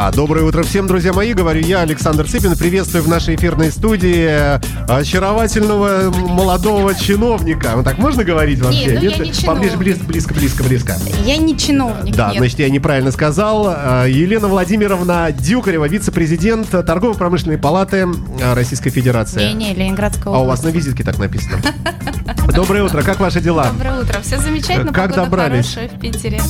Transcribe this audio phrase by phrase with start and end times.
[0.00, 1.34] Да, доброе утро всем, друзья мои.
[1.34, 2.56] Говорю я, Александр Цыпин.
[2.56, 4.58] Приветствую в нашей эфирной студии
[4.90, 7.72] очаровательного молодого чиновника.
[7.76, 8.92] Ну так можно говорить вообще?
[8.92, 9.44] Нет, ну я не чиновник.
[9.44, 10.96] Поближе, близко, близко, близко, близко.
[11.26, 12.38] Я не чиновник, Да, нет.
[12.38, 13.66] значит, я неправильно сказал.
[13.68, 18.08] А, Елена Владимировна Дюкарева, вице-президент Торгово-промышленной палаты
[18.42, 19.52] а, Российской Федерации.
[19.52, 21.58] Не-не, Ленинградская А у вас на визитке так написано.
[22.54, 23.66] Доброе утро, как ваши дела?
[23.70, 24.20] Доброе утро.
[24.22, 25.76] Все замечательно, Как добрались?
[25.76, 26.40] в Питере.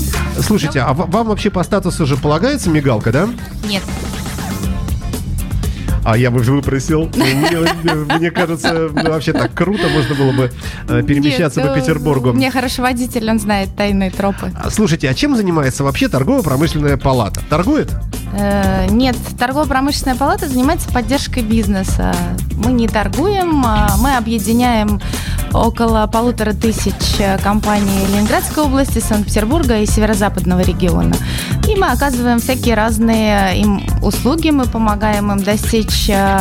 [0.41, 3.29] Слушайте, а вам вообще по статусу же полагается мигалка, да?
[3.69, 3.83] Нет.
[6.05, 7.11] А я бы выпросил.
[7.15, 10.51] Мне, мне кажется, ну, вообще так круто можно было бы
[10.89, 12.33] э, перемещаться Нет, по э, Петербургу.
[12.33, 14.53] Меня хороший водитель, он знает тайные тропы.
[14.57, 17.43] А, Слушайте, а чем занимается вообще торгово-промышленная палата?
[17.49, 17.91] Торгует?
[18.33, 22.15] Э, Нет, торгово-промышленная палата занимается поддержкой бизнеса.
[22.57, 25.01] Мы не торгуем, а мы объединяем
[25.53, 31.15] около полутора тысяч э, компаний Ленинградской области, Санкт-Петербурга и северо-западного региона.
[31.69, 36.41] И мы оказываем всякие разные им услуги, мы помогаем им достичь э,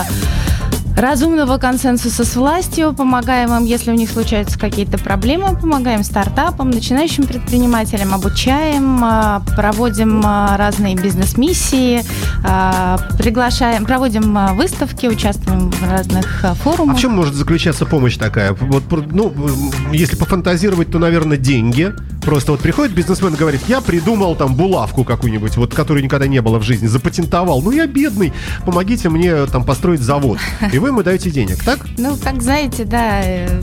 [0.99, 7.25] разумного консенсуса с властью, помогаем им, если у них случаются какие-то проблемы, помогаем стартапам, начинающим
[7.25, 12.03] предпринимателям, обучаем, а, проводим а, разные бизнес-миссии,
[12.43, 16.97] а, приглашаем, проводим выставки, участвуем в разных а, А форумах.
[16.97, 18.53] в чем может заключаться помощь такая?
[18.59, 19.33] Вот, ну,
[19.93, 21.93] если пофантазировать, то, наверное, деньги.
[22.23, 26.41] Просто вот приходит бизнесмен и говорит, я придумал там булавку какую-нибудь, вот которой никогда не
[26.41, 27.61] было в жизни, запатентовал.
[27.61, 28.33] Ну, я бедный,
[28.65, 30.37] помогите мне там построить завод.
[30.73, 31.79] И вы ему даете денег, так?
[31.97, 33.61] Ну, как знаете, да, э,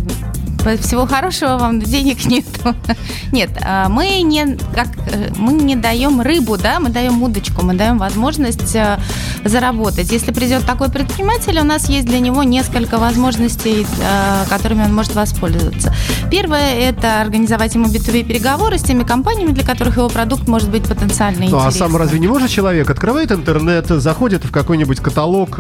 [0.80, 2.74] всего хорошего вам, денег нету.
[3.32, 7.74] Нет, а, мы не, как, э, мы не даем рыбу, да, мы даем удочку, мы
[7.74, 8.98] даем возможность э,
[9.44, 10.10] заработать.
[10.10, 15.14] Если придет такой предприниматель, у нас есть для него несколько возможностей, э, которыми он может
[15.14, 15.94] воспользоваться.
[16.30, 20.84] Первое– это организовать ему B2B переговоры с теми компаниями, для которых его продукт может быть
[20.84, 25.58] потенциально Ну, а сам разве не может человек открывает интернет, заходит в какой-нибудь каталог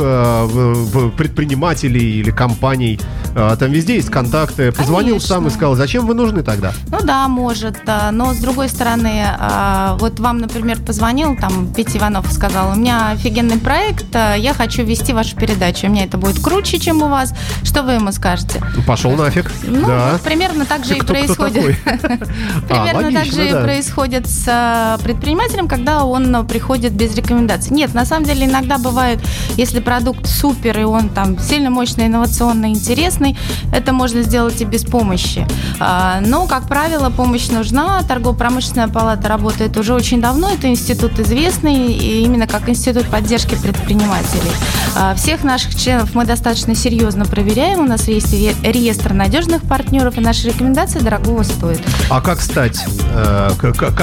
[1.16, 2.98] предпринимателей или компаний,
[3.34, 6.72] э, там везде есть контакты, позвонил сам и сказал, зачем вы нужны тогда?
[6.90, 7.76] Ну да, может,
[8.12, 12.74] но с другой стороны, а, вот вам, например, позвонил там Петя Иванов и сказал, у
[12.74, 17.02] меня офигенный проект, а, я хочу вести вашу передачу, у меня это будет круче, чем
[17.02, 17.32] у вас.
[17.62, 18.62] Что вы ему скажете?
[18.74, 19.50] Ну, Пошел нафиг.
[19.62, 20.10] Ну, да.
[20.12, 21.54] вот примерно так же и Кто- происходит.
[21.54, 21.76] такой?
[22.68, 27.72] Примерно А, так же и происходит с а, предпринимателем, когда он а, приходит без рекомендаций.
[27.74, 29.20] Нет, на самом деле иногда бывает,
[29.56, 33.36] если продукт супер, и он там сильно мощный, инновационный, интересный,
[33.72, 35.46] это можно сделать и без помощи.
[35.80, 38.02] А, Но, как правило, помощь нужна.
[38.02, 40.50] Торгово-промышленная палата работает уже очень давно.
[40.50, 44.50] Это институт известный, и именно как институт поддержки предпринимателей.
[44.96, 47.80] А, Всех наших членов мы достаточно серьезно проверяем.
[47.80, 51.80] У нас есть ре- реестр надежных партнеров, и наши рекомендации дорогого стоят.
[52.10, 52.84] А как стать?
[53.14, 53.96] э, как, как,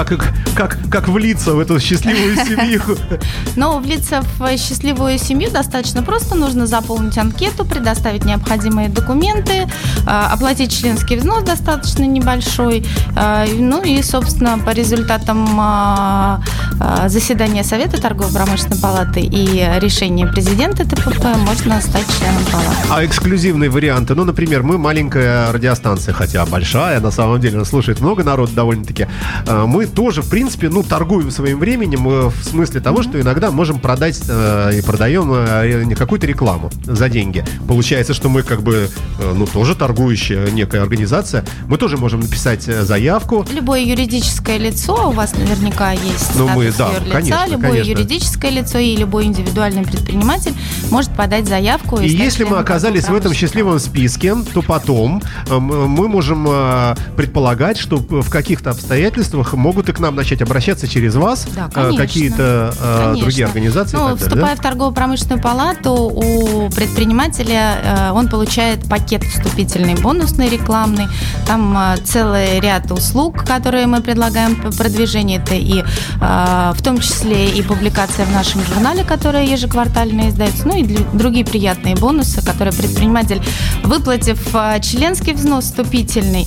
[0.56, 2.82] как, как, влиться в эту счастливую семью?
[3.56, 6.36] Но влиться в счастливую семью достаточно просто.
[6.36, 9.68] Нужно заполнить анкету, предоставить необходимые документы,
[10.08, 10.32] а,
[10.64, 12.86] оплатить членский взнос достаточно небольшой.
[13.16, 16.42] а, Ну и, собственно, по результатам а,
[16.80, 22.88] а, заседания Совета торгово-промышленной палаты и решения президента ТПП можно стать членом палаты.
[22.90, 24.16] А эксклюзивные варианты?
[24.16, 29.08] Ну, например, мы маленькая радиостанция, хотя большая, на самом деле, нас слушает много народу довольно-таки.
[29.48, 33.80] Мы тоже, в принципе, ну, торгуем своим временем э, в смысле того, что иногда можем
[33.80, 37.44] продать э, и продаем э, какую-то рекламу за деньги.
[37.68, 38.90] Получается, что мы как бы,
[39.36, 41.44] ну, тоже торгующая некая организация.
[41.68, 43.46] Мы тоже можем написать э, заявку.
[43.52, 47.92] Любое юридическое лицо, у вас наверняка есть Ну, мы, да, юрлица, конечно, любое конечно.
[47.92, 50.54] юридическое лицо и любой индивидуальный предприниматель
[50.90, 51.98] может подать заявку.
[51.98, 56.96] И стать если мы оказались в этом счастливом списке, то потом э, мы можем э,
[57.16, 63.14] предполагать, что в каких-то обстоятельствах могут и к нам начать обращаться через вас Да, какие-то
[63.20, 63.96] другие организации.
[63.96, 64.62] и Ну, далее, вступая да?
[64.62, 71.08] в торгово-промышленную палату, у предпринимателя он получает пакет вступительный, бонусный, рекламный.
[71.46, 75.42] Там э, целый ряд услуг, которые мы предлагаем по продвижению.
[75.42, 80.76] Это и э, в том числе и публикация в нашем журнале, которая ежеквартально издается, ну
[80.76, 83.42] и другие приятные бонусы, которые предприниматель,
[83.84, 86.46] выплатив э, членский взнос вступительный,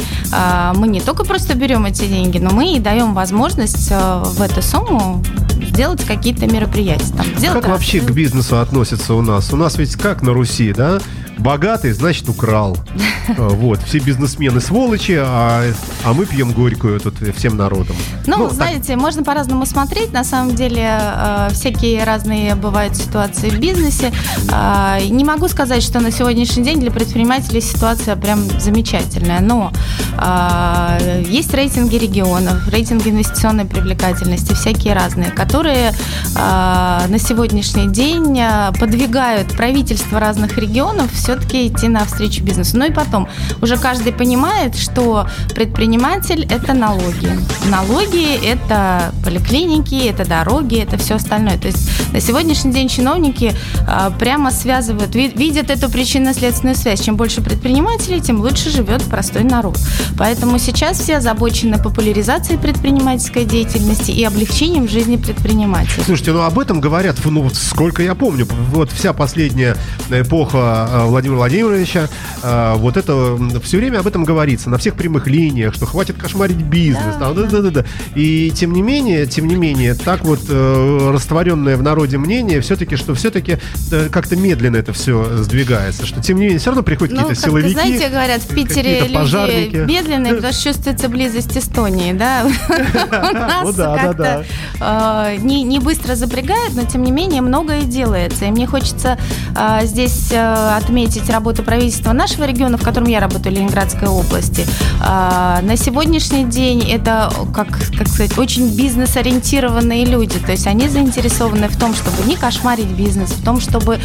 [0.75, 5.22] мы не только просто берем эти деньги, но мы и даем возможность в эту сумму
[5.62, 7.12] сделать какие-то мероприятия.
[7.16, 9.52] Там, сделать Как вообще к бизнесу относятся у нас?
[9.52, 11.00] У нас ведь как на Руси, да?
[11.38, 12.76] Богатый, значит, украл.
[13.36, 15.64] Вот, все бизнесмены сволочи, а,
[16.04, 17.96] а мы пьем горькую тут всем народом.
[18.26, 18.96] Ну, ну знаете, так.
[18.96, 20.12] можно по-разному смотреть.
[20.12, 24.12] На самом деле, э, всякие разные бывают ситуации в бизнесе.
[24.52, 29.72] Э, не могу сказать, что на сегодняшний день для предпринимателей ситуация прям замечательная, но
[30.18, 35.92] э, есть рейтинги регионов, рейтинги инвестиционной привлекательности, всякие разные, которые э,
[36.36, 42.78] на сегодняшний день э, подвигают правительство разных регионов все-таки идти навстречу бизнесу.
[42.78, 43.28] Ну и потом,
[43.61, 45.26] уже каждый понимает, что
[45.56, 47.28] предприниматель– это налоги.
[47.69, 51.58] Налоги– это поликлиники, это дороги, это все остальное.
[51.58, 53.52] То есть на сегодняшний день чиновники
[53.88, 57.00] э, прямо связывают, видят эту причинно-следственную связь.
[57.00, 59.78] Чем больше предпринимателей, тем лучше живет простой народ.
[60.17, 66.05] Поэтому сейчас все озабочены популяризацией предпринимательской деятельности и облегчением жизни предпринимателей.
[66.05, 69.76] Слушайте, ну об этом говорят, ну сколько я помню, вот вся последняя
[70.08, 72.08] эпоха э, Владимира Владимировича,
[72.42, 76.58] э, вот это все время об этом говорится на всех прямых линиях, что хватит кошмарить
[76.58, 77.84] бизнес, да, да, да, да, да.
[78.14, 82.96] И тем не менее, тем не менее, так вот э, растворенное в народе мнение все-таки,
[82.96, 83.58] что все-таки
[84.10, 87.72] как-то медленно это все сдвигается, что тем не менее все равно приходят ну, какие-то силовики,
[87.72, 89.76] знаете, говорят, в Питере люди пожарники.
[89.76, 92.46] медленные, потому что чувствуется близость Эстонии, да?
[93.24, 94.44] У нас как-то
[95.38, 98.44] не быстро запрягают, но тем не менее многое делается.
[98.44, 99.18] И мне хочется
[99.82, 104.66] здесь отметить работу правительства нашего региона, в котором я работаю, Ленинградской области.
[105.00, 110.38] На сегодняшний день это, как, как сказать, очень бизнес-ориентированные люди.
[110.38, 113.98] То есть они заинтересованы в том, чтобы не кошмарить бизнес, в том, чтобы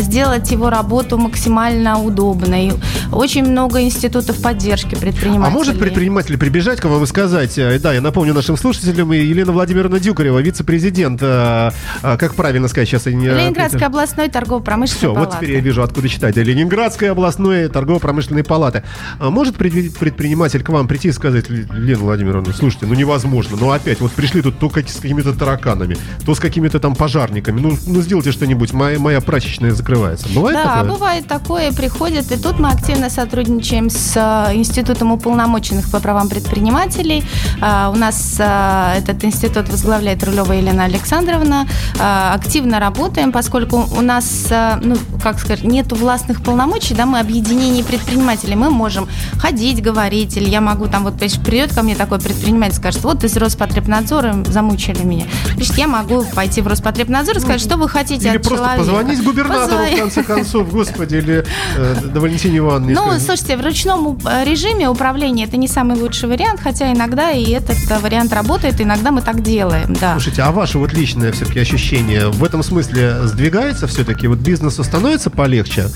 [0.00, 2.72] сделать его работу максимально удобной.
[3.12, 5.46] Очень много институтов поддержки предпринимателей.
[5.46, 9.52] А может предприниматель прибежать к вам и сказать, э, да, я напомню нашим слушателям, Елена
[9.52, 11.70] Владимировна Дюкарева, вице-президент, э,
[12.02, 13.06] э, как правильно сказать сейчас?
[13.06, 15.30] Ленинградской областной торгово-промышленной Все, палаты.
[15.30, 16.36] вот теперь я вижу, откуда читать.
[16.42, 18.82] Ленинградской областной торгово-промышленной палаты.
[19.18, 24.00] А может предприниматель к вам прийти и сказать, Лена Владимировна, слушайте, ну невозможно, ну опять,
[24.00, 28.32] вот пришли тут только с какими-то тараканами, то с какими-то там пожарниками, ну, ну сделайте
[28.32, 30.28] что-нибудь, моя, моя прачечная закрывается.
[30.34, 30.90] Бывает да, такое?
[30.90, 37.24] бывает такое, приходят, и тут мы активно сотрудничаем с э, Институтом уполномоченных по правам предпринимателей.
[37.60, 41.66] А, у нас э, этот институт возглавляет Рулева Елена Александровна.
[41.98, 47.84] Активно работаем, поскольку у нас, э, ну, как сказать, нету властных полномочий, да, мы объединение
[47.84, 52.76] предпринимателей, мы можем ходить, говорить, или я могу там вот придет ко мне такой предприниматель,
[52.76, 55.26] скажет, вот из Роспотребнадзора замучили меня.
[55.54, 58.78] Значит, я могу пойти в Роспотребнадзор и сказать, что вы хотите или от просто человека.
[58.78, 59.96] позвонить губернатору, Позвони.
[59.96, 61.44] в конце концов, господи, или
[61.76, 62.94] э, до Валентине Ивановне.
[62.94, 67.50] Ну, слушайте, в ручном э, режиме управления это не самый лучший вариант, хотя иногда и
[67.50, 70.12] этот э, вариант работает, иногда мы так делаем, да.
[70.12, 74.26] Слушайте, а ваше вот личное все-таки ощущение в этом смысле сдвигается все-таки?
[74.26, 75.88] Вот бизнесу становится полегче?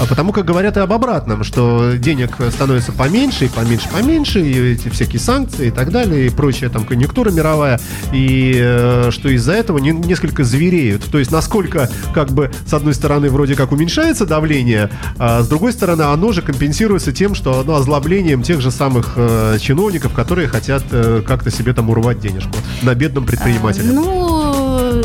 [0.00, 4.72] А потому как говорят и об обратном, что денег становится поменьше, и поменьше, поменьше, и
[4.72, 7.80] эти всякие санкции и так далее, и прочая там конъюнктура мировая,
[8.12, 11.04] и э, что из-за этого не, несколько звереют.
[11.04, 15.72] То есть насколько как бы с одной стороны вроде как уменьшается давление, а с другой
[15.72, 20.82] стороны оно же компенсируется тем, что оно озлоблением тех же самых э, чиновников, которые хотят
[20.90, 23.92] э, как-то себе там урвать денежку на бедном предпринимателе.
[23.92, 24.37] Ну,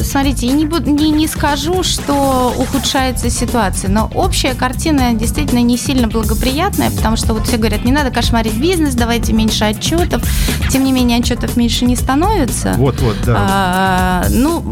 [0.02, 5.78] смотрите, я не, буду, не, не скажу, что ухудшается ситуация, но общая картина действительно не
[5.78, 10.24] сильно благоприятная, потому что вот все говорят, не надо кошмарить бизнес, давайте меньше отчетов.
[10.70, 12.74] Тем не менее, отчетов меньше не становится.
[12.78, 13.36] Вот, вот, да.
[13.38, 14.64] А, ну,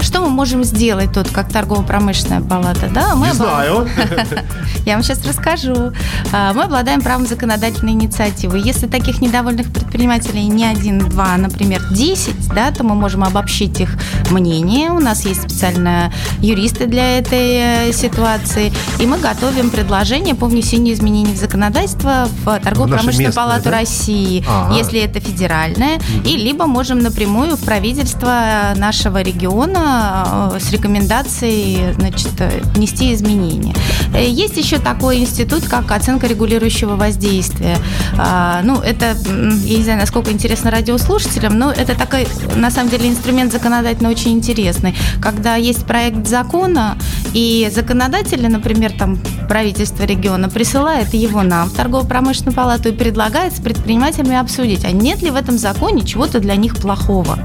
[0.00, 2.90] что мы можем сделать тут, как торгово-промышленная палата?
[2.92, 3.88] Да, мы не знаю.
[4.86, 5.92] Я вам сейчас расскажу.
[6.32, 8.58] А, мы обладаем правом законодательной инициативы.
[8.58, 13.90] Если таких недовольных предпринимателей не один, два, например, десять, да, то мы можем обобщить их
[14.30, 14.49] мнение.
[14.50, 18.72] У нас есть специально юристы для этой э, ситуации.
[18.98, 23.70] И мы готовим предложение по внесению изменений в законодательство в торгово-промышленную палату да?
[23.70, 24.76] России, ага.
[24.76, 26.28] если это федеральное, угу.
[26.28, 32.32] и либо можем напрямую в правительство нашего региона э, с рекомендацией значит,
[32.74, 33.74] внести изменения.
[34.12, 37.78] Э, есть еще такой институт, как оценка регулирующего воздействия.
[38.18, 39.16] А, ну, это,
[39.64, 42.26] я не знаю, насколько интересно радиослушателям, но это такой,
[42.56, 44.94] на самом деле, инструмент законодательно очень интересный.
[45.22, 46.96] Когда есть проект закона,
[47.34, 49.18] и законодатели, например, там
[49.50, 55.22] правительство региона присылает его нам в торгово-промышленную палату и предлагает с предпринимателями обсудить, а нет
[55.22, 57.36] ли в этом законе чего-то для них плохого.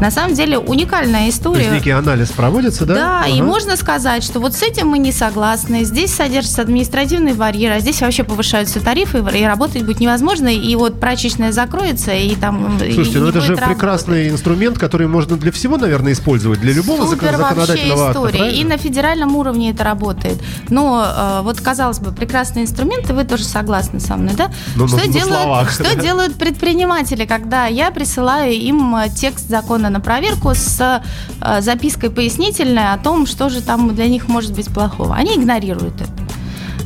[0.00, 1.66] На самом деле уникальная история.
[1.66, 2.94] То есть некий анализ проводится, да?
[2.94, 3.28] Да, ага.
[3.28, 7.78] и можно сказать, что вот с этим мы не согласны, здесь содержится административный барьер, а
[7.78, 12.80] здесь вообще повышаются тарифы, и работать будет невозможно, и вот прачечная закроется, и там...
[12.80, 13.76] Слушайте, и ну это же работать.
[13.76, 18.40] прекрасный инструмент, который можно для всего, наверное, использовать, для любого Супер законодательного история.
[18.40, 20.42] акта, И на федеральном уровне это работает.
[20.68, 24.50] Но э, вот казалось бы, прекрасные инструменты, вы тоже согласны со мной, да?
[24.76, 25.70] Ну, что на- на делают, словах.
[25.70, 31.02] что делают предприниматели, когда я присылаю им э, текст закона на проверку с
[31.40, 35.14] э, запиской пояснительной о том, что же там для них может быть плохого?
[35.14, 36.10] Они игнорируют это.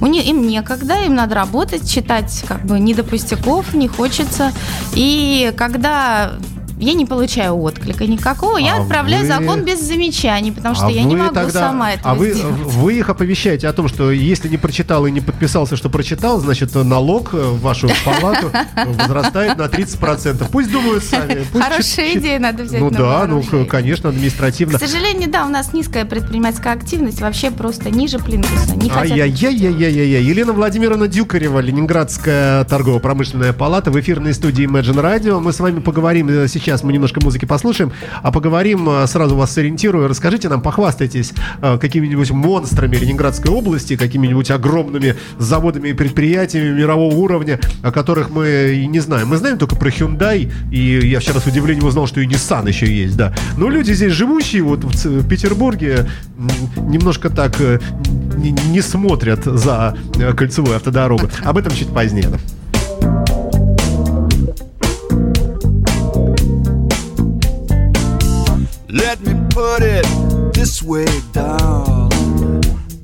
[0.01, 4.53] У них, им некогда, им надо работать, читать как бы не до пустяков, не хочется.
[4.93, 6.33] И когда
[6.79, 10.91] я не получаю отклика никакого, я А отправляю вы- закон без замечаний, потому что А
[10.91, 12.55] я не могу тогда- сама этого А вы, сделать.
[12.57, 16.75] вы их оповещаете о том, что если не прочитал и не подписался, что прочитал, значит
[16.75, 18.51] налог э, в вашу палату
[18.99, 20.47] возрастает на 30%.
[20.51, 21.45] Пусть думают сами.
[21.53, 23.67] пусть Хорошая чит- идея, надо взять Ну да, ну вооружение.
[23.67, 24.79] конечно, административно.
[24.79, 28.75] К сожалению, да, у нас низкая предпринимательская активность, вообще просто ниже плинтуса.
[28.77, 30.23] Не хотят Ай-яй-яй-яй-яй.
[30.23, 35.41] Елена Владимировна Дюкарева, Ленинградская торгово-промышленная палата в эфирной студии Imagine Radio.
[35.41, 39.53] Мы с вами поговорим э, сейчас, мы немножко музыки послушаем, а поговорим, э, сразу вас
[39.53, 40.07] сориентирую.
[40.07, 41.33] Расскажите нам, похвастайтесь
[41.63, 48.75] э, какими-нибудь монстрами Ленинградской области, какими-нибудь огромными заводами и предприятиями мирового уровня, о которых мы
[48.83, 49.29] и не знаем.
[49.29, 52.85] Мы знаем только про Hyundai, и я вчера с удивлением узнал, что и Nissan еще
[52.87, 53.35] есть, да.
[53.57, 56.07] Но люди здесь живущие, вот в Петербурге,
[56.77, 57.81] немножко так э,
[58.37, 59.97] не, смотрят за
[60.37, 61.31] кольцевую автодорогу.
[61.45, 62.29] Об этом чуть позднее.
[68.91, 70.07] Let me put it
[70.55, 72.09] this way, doll.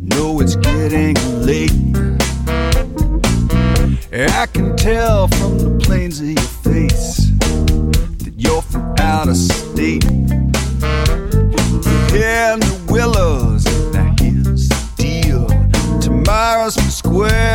[0.00, 1.14] No, it's getting
[1.44, 1.72] late.
[4.10, 10.04] I can tell from the planes of your face that you're from out of state.
[12.14, 15.46] In the willows, now here's the deal.
[16.00, 17.53] Tomorrow's for squares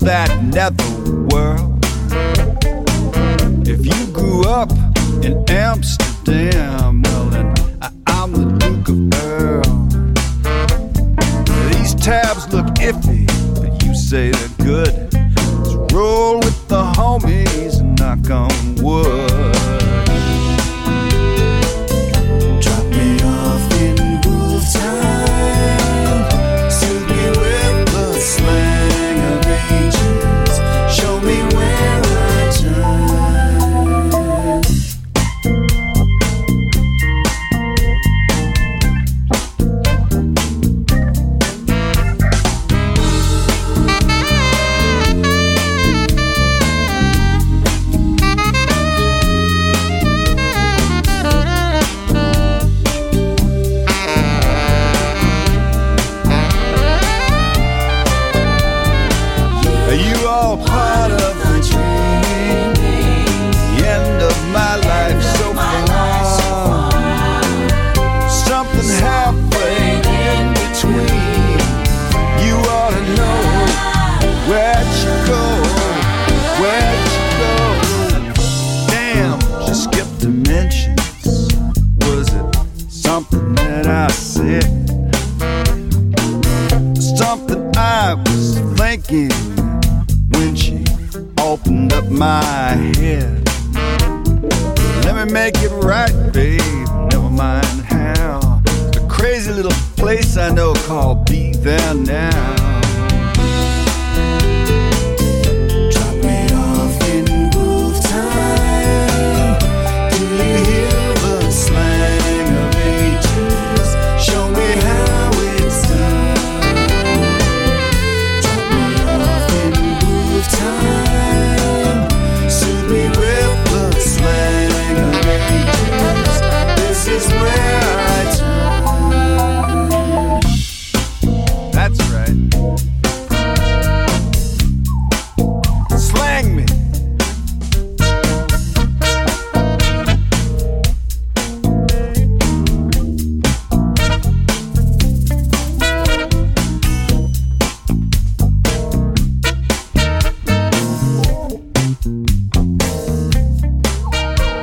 [0.00, 0.99] that nether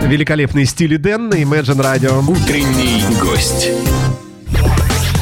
[0.08, 2.24] Великолепный стиль Дэн на Imagine Radio.
[2.30, 3.70] Утренний гость.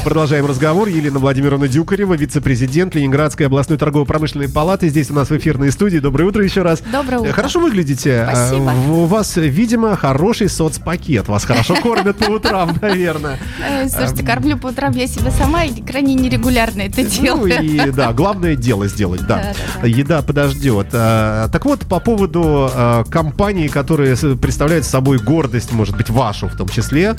[0.06, 0.88] Продолжаем разговор.
[0.88, 4.88] Елена Владимировна Дюкарева, вице-президент Ленинградской областной торгово-промышленной палаты.
[4.90, 5.98] Здесь у нас в эфирной студии.
[5.98, 6.84] Доброе утро еще раз.
[6.92, 7.32] Доброе утро.
[7.34, 8.24] Хорошо выглядите.
[8.32, 8.72] Спасибо.
[8.72, 11.28] А, У вас, видимо, хороший соцпакет.
[11.28, 13.40] Вас хорошо кормят по утрам, наверное.
[13.68, 17.64] Э, Слушайте, кормлю по утрам я себя сама и крайне нерегулярно это Ну делаю.
[17.64, 19.38] и да, главное дело сделать, да.
[19.38, 19.88] Да, да, да.
[19.88, 20.88] Еда подождет.
[20.94, 26.48] А, Так вот, по поводу а, компаний, которые с- представляют собой гордость, может быть, вашу
[26.48, 27.16] в том числе,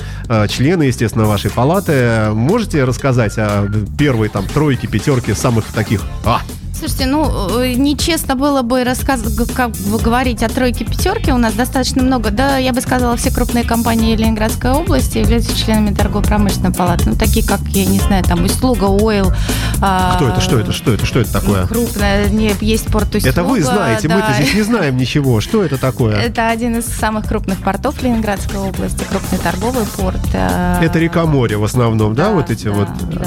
[0.48, 3.68] члены, естественно, вашей палаты, можете рассказать о
[3.98, 6.42] первой там тройке, пятерке самых таких а,
[6.78, 9.22] Слушайте, ну, э, нечестно было бы рассказ...
[9.54, 11.32] как бы говорить о тройке пятерки.
[11.32, 12.30] У нас достаточно много.
[12.30, 17.08] Да, я бы сказала, все крупные компании Ленинградской области являются членами торгово-промышленной палаты.
[17.08, 19.32] Ну, такие, как, я не знаю, там, Услуга, Ойл.
[19.80, 21.66] а, кто это, что это, что это, что это ну, такое?
[21.66, 23.28] Крупная, не, есть порт Услуга.
[23.28, 24.34] Это вы знаете, мы-то да.
[24.34, 25.40] здесь не знаем ничего.
[25.40, 26.16] Что это такое?
[26.16, 30.20] Это один из самых крупных портов Ленинградской области, крупный торговый порт.
[30.34, 32.88] э, Это река-море в основном, да, вот эти да, вот?
[33.14, 33.26] да.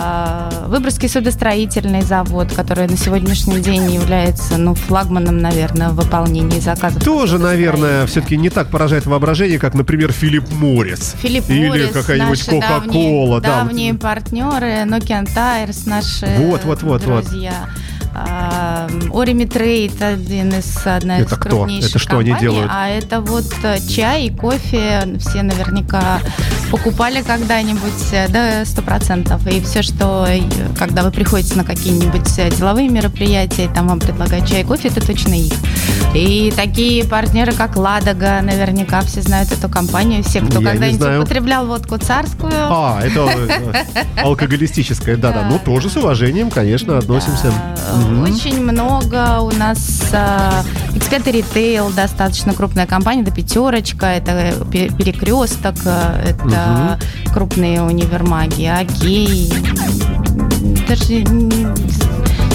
[0.00, 7.02] А, Выборгский судостроительный завод, который на сегодняшний день является, ну, флагманом, наверное, в выполнении заказов.
[7.02, 11.14] Тоже, наверное, все-таки не так поражает воображение, как, например, Филипп Моррис.
[11.20, 12.80] Филипп Или Моррис, какая-нибудь Кока-Кола.
[12.80, 13.48] давние, да.
[13.64, 17.24] давние партнеры, Nokian Tires, наши Вот, вот, вот, вот.
[17.24, 17.68] друзья.
[17.68, 17.97] А,
[19.12, 21.50] Орими Трейд, один из, одна Это из кто?
[21.50, 22.50] крупнейших Это что они компаний.
[22.52, 22.70] делают?
[22.74, 25.16] А это вот э, чай и кофе.
[25.20, 26.20] Все наверняка
[26.70, 29.46] покупали когда-нибудь, э, да, сто процентов.
[29.46, 30.40] И все, что, э,
[30.78, 35.04] когда вы приходите на какие-нибудь деловые мероприятия, и там вам предлагают чай и кофе, это
[35.04, 35.52] точно их.
[36.14, 40.22] И такие партнеры, как Ладога, наверняка все знают эту компанию.
[40.24, 43.28] Все, кто когда-нибудь употреблял водку царскую, А, это
[44.22, 45.42] алкоголистическое, да-да.
[45.42, 45.48] Да.
[45.50, 47.52] Ну, тоже с уважением, конечно, относимся.
[48.08, 48.22] Мгм.
[48.22, 50.62] Очень много у нас а,
[50.94, 56.98] X5 Retail, достаточно крупная компания, это пятерочка, это Пе- перекресток, а, это
[57.32, 59.52] крупные универмаги, окей.
[60.88, 61.24] Даже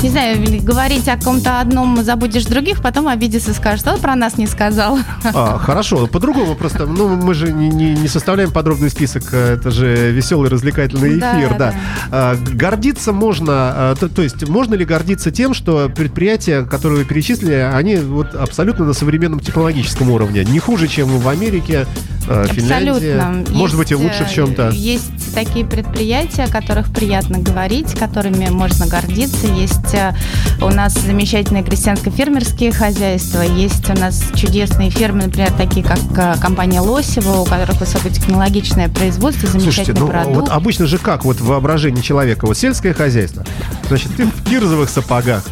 [0.04, 4.48] не, знаю, говорить о ком-то одном забудешь других, потом обидится, скажешь, что про нас не
[4.48, 5.00] сказал.
[5.34, 6.86] А, хорошо, по-другому просто.
[6.86, 11.40] Ну, мы же не, не- не составляем подробный список, э, это же веселый развлекательный Да,
[11.40, 11.58] эфир, да.
[11.58, 11.74] да.
[12.12, 17.06] А, гордиться можно, а, то, то есть можно ли гордиться тем, что предприятия, которые вы
[17.06, 21.88] перечислили, они вот абсолютно на современном технологическом уровне, не хуже, чем в Америке,
[22.28, 23.56] э, Финляндии, Абсолютно.
[23.56, 24.70] может быть и Есть, лучше в э, чем-то.
[24.70, 29.48] Есть такие предприятия, о которых приятно говорить, которыми можно гордиться.
[29.48, 30.14] Есть э,
[30.62, 36.80] у нас замечательные крестьянско-фермерские хозяйства, есть у нас чудесные фермы, например, такие как э, компания
[36.80, 40.36] Лосева, у которых высокотехнологичное производство, Слушайте, замечательный ну продукт.
[40.36, 43.46] вот обычно же как вот в воображении человека, вот сельское хозяйство,
[43.88, 45.44] значит, ты в кирзовых сапогах,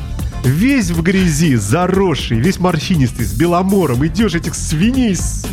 [0.43, 5.45] весь в грязи, заросший, весь морщинистый, с беломором, идешь этих свиней с-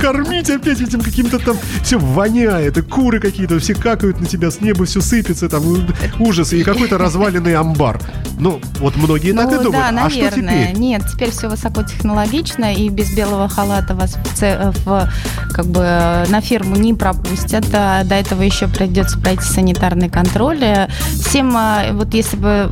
[0.00, 4.60] кормить опять этим каким-то там, все воняет, и куры какие-то, все какают на тебя, с
[4.60, 5.86] неба все сыпется, там у-
[6.20, 8.00] ужас, и какой-то разваленный амбар.
[8.38, 10.66] Ну, вот многие так и Ну, думают, да, а что наверное.
[10.66, 10.78] теперь?
[10.80, 15.08] Нет, теперь все высокотехнологично, и без белого халата вас в, це- в,
[15.52, 17.64] как бы на ферму не пропустят.
[17.72, 20.62] А До этого еще придется пройти санитарный контроль.
[20.62, 20.88] Э,
[21.26, 22.70] Всем, а, вот если бы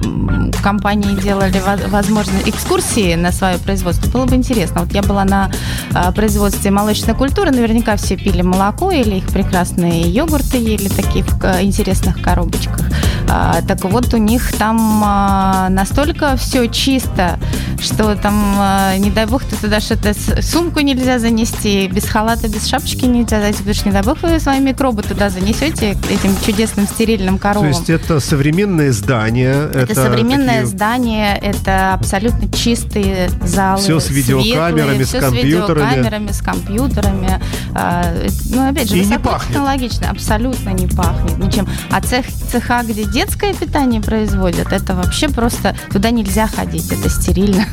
[0.62, 4.82] компании делали, воз- возможно, экскурсии на свое производство, было бы интересно.
[4.82, 5.50] Вот я была на
[5.94, 11.62] а, производстве молочной культуры, наверняка все пили молоко или их прекрасные йогурты ели такие в
[11.62, 12.88] интересных коробочках.
[13.32, 17.38] А, так вот, у них там а, настолько все чисто,
[17.80, 20.12] что там, а, не дай бог, ты туда что-то,
[20.42, 24.40] сумку нельзя занести, без халата, без шапочки нельзя зайти, потому что, не дай бог, вы
[24.40, 27.68] свои микробы туда занесете этим чудесным стерильным То коробам.
[27.68, 33.80] есть это современное здание, Это, современное такие- здание, это абсолютно чистые залы.
[33.80, 35.84] Всё с видеокамерами, светлые, с всё компьютерами.
[35.84, 37.40] с видеокамерами, с компьютерами.
[37.74, 41.68] А, это, Ну, опять же, И не высокотехнологично, абсолютно не пахнет ничем.
[41.92, 47.66] А цех, цеха, где детское питание производят, это вообще просто туда нельзя ходить, это стерильно.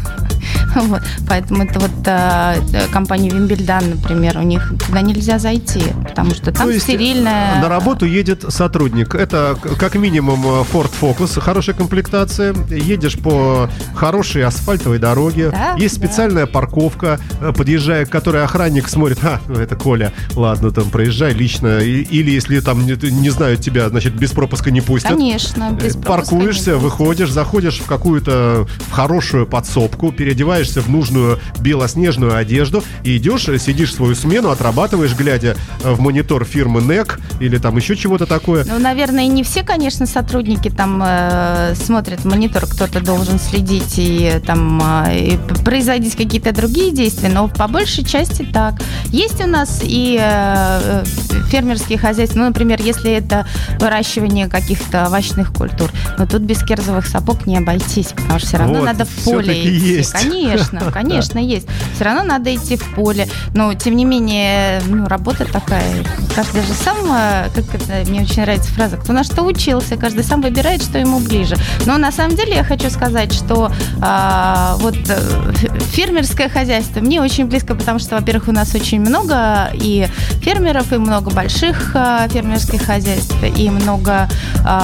[0.88, 1.02] Вот.
[1.28, 6.52] Поэтому это вот а, э, компания Вимбельдан, например, у них туда нельзя зайти, потому что
[6.52, 7.58] там То стерильная.
[7.58, 9.16] э, На работу едет сотрудник.
[9.16, 12.56] Это как минимум э, Ford Focus, хорошая комплектация.
[12.70, 15.50] Едешь по хорошей асфальтовой дороге.
[15.52, 16.08] Да, Есть да.
[16.08, 21.80] специальная парковка, э, подъезжая к которой охранник смотрит, а, это Коля, ладно, там проезжай лично.
[21.80, 25.12] Или если там не, знают тебя, значит, без пропуска не пустят.
[25.12, 30.90] Конечно, без Э, пропуска Паркуешься, выходишь, заходишь в какую-то в хорошую подсобку, переодеваешься одеваешься в
[30.90, 36.82] нужную белоснежную одежду и идешь, э, сидишь свою смену, отрабатываешь, глядя э, в монитор фирмы
[36.82, 38.66] NEC или там еще чего-то такое.
[38.66, 44.82] Ну, наверное, не все, конечно, сотрудники там э, смотрят монитор, кто-то должен следить и там
[45.06, 48.76] э, и производить какие-то другие действия, но по большей части так.
[49.06, 51.04] Есть у нас и э,
[51.50, 53.48] фермерские хозяйства, ну, например, если это
[53.80, 58.80] выращивание каких-то овощных культур, но тут без керзовых сапог не обойтись, потому что все равно
[58.80, 59.70] Вот, надо в поле идти.
[59.98, 60.12] есть.
[60.12, 60.47] Конечно,
[60.94, 61.68] конечно, есть.
[61.96, 63.28] Все равно надо идти в поле.
[63.54, 66.04] Но, тем не менее, ну, работа такая.
[66.36, 70.24] Каждый же сам, э, как это, мне очень нравится фраза, кто на что учился, каждый
[70.24, 71.56] сам выбирает, что ему ближе.
[71.86, 75.54] Но на самом деле я хочу сказать, что а, вот э,
[75.92, 80.08] фермерское хозяйство мне очень близко, потому что, во-первых, у нас очень много и
[80.42, 84.28] фермеров, и много больших а, фермерских хозяйств, и много
[84.64, 84.78] а,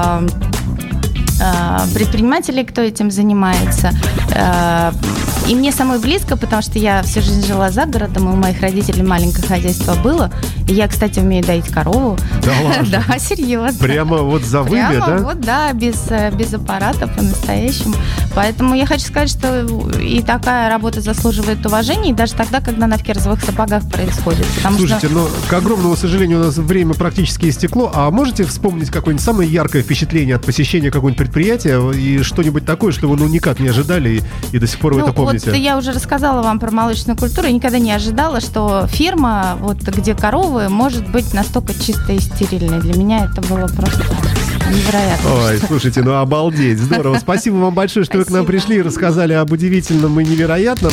[0.00, 0.22] а,
[1.94, 3.92] предпринимателей, кто этим занимается.
[5.50, 8.60] И мне самое близко, потому что я всю жизнь жила за городом, и у моих
[8.60, 10.30] родителей маленькое хозяйство было.
[10.68, 12.16] И я, кстати, умею доить корову.
[12.44, 13.02] Да ладно?
[13.08, 13.76] Да, серьезно.
[13.80, 15.18] Прямо вот за вымя, Прямо да?
[15.18, 17.94] вот, да, без, э, без аппарата по-настоящему.
[18.36, 19.66] Поэтому я хочу сказать, что
[19.98, 24.46] и такая работа заслуживает уважения, и даже тогда, когда она в керзовых сапогах происходит.
[24.76, 25.16] Слушайте, что...
[25.16, 27.90] но, к огромному сожалению, у нас время практически истекло.
[27.92, 33.08] А можете вспомнить какое-нибудь самое яркое впечатление от посещения какого-нибудь предприятия и что-нибудь такое, что
[33.08, 34.22] вы ну никак не ожидали и,
[34.56, 35.39] и до сих пор вы Ну, это помните?
[35.46, 37.46] Вот я уже рассказала вам про молочную культуру.
[37.46, 42.80] Я никогда не ожидала, что фирма, вот где коровы, может быть настолько чистой и стерильной.
[42.80, 44.04] Для меня это было просто
[44.70, 45.30] невероятно.
[45.46, 47.18] Ой, слушайте, ну обалдеть, здорово.
[47.18, 48.58] Спасибо вам большое, что вы к нам Спасибо.
[48.58, 50.92] пришли и рассказали об удивительном и невероятном.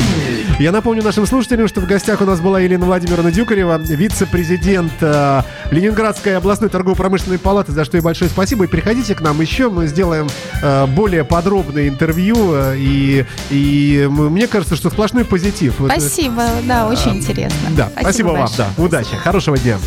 [0.59, 5.43] Я напомню нашим слушателям, что в гостях у нас была Елена Владимировна Дюкарева, вице-президент э,
[5.69, 8.63] Ленинградской областной торгово-промышленной палаты, за что и большое спасибо.
[8.63, 10.27] И приходите к нам еще, мы сделаем
[10.63, 12.55] э, более подробное интервью.
[12.55, 15.75] э, и, и мне кажется, что сплошной позитив.
[15.77, 17.69] Вот, э, Спасибо, да, очень интересно.
[17.77, 18.67] Да, спасибо, вам, большое.
[18.75, 18.83] да.
[18.83, 19.77] Удачи, хорошего дня.